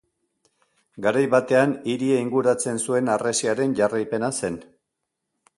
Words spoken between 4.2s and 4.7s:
zen.